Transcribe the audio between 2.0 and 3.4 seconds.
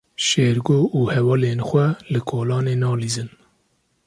li kolanê nalîzin.